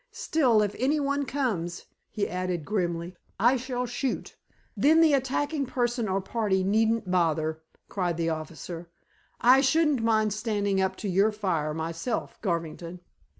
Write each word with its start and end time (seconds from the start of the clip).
Still, 0.13 0.63
if 0.63 0.75
anyone 0.79 1.27
comes," 1.27 1.85
he 2.09 2.27
added 2.27 2.65
grimly, 2.65 3.15
"I 3.39 3.55
shall 3.55 3.85
shoot." 3.85 4.35
"Then 4.75 4.99
the 4.99 5.13
attacking 5.13 5.67
person 5.67 6.09
or 6.09 6.19
party 6.19 6.63
needn't 6.63 7.11
bother," 7.11 7.61
cried 7.87 8.17
the 8.17 8.29
officer. 8.29 8.89
"I 9.41 9.61
shouldn't 9.61 10.01
mind 10.01 10.33
standing 10.33 10.81
up 10.81 10.95
to 11.05 11.07
your 11.07 11.31
fire, 11.31 11.75
myself, 11.75 12.41
Garvington." 12.41 13.01